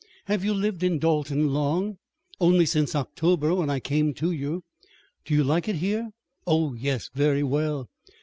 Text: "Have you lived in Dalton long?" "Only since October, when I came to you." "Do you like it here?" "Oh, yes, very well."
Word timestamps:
"Have 0.25 0.43
you 0.43 0.55
lived 0.55 0.81
in 0.81 0.97
Dalton 0.97 1.53
long?" 1.53 1.99
"Only 2.39 2.65
since 2.65 2.95
October, 2.95 3.53
when 3.53 3.69
I 3.69 3.79
came 3.79 4.15
to 4.15 4.31
you." 4.31 4.63
"Do 5.25 5.35
you 5.35 5.43
like 5.43 5.67
it 5.69 5.75
here?" 5.75 6.09
"Oh, 6.47 6.73
yes, 6.73 7.11
very 7.13 7.43
well." 7.43 7.87